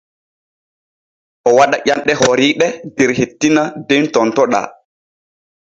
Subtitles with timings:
[1.47, 4.67] O waɗa ƴanɗe horiiɗe der hettina den tontoɗaa.